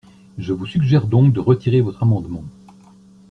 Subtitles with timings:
[0.39, 2.41] Je vous suggère donc de retirer votre amendement.